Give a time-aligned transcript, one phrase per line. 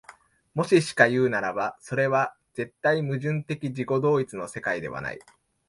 [0.55, 5.19] もししかいうならば、それは絶対矛盾的自己同一の世界ではない。